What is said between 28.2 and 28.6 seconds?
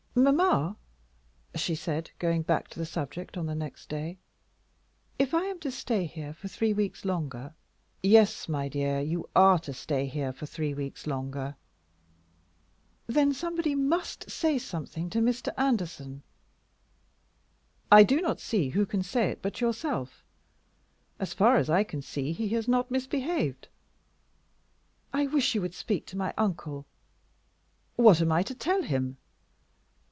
am I to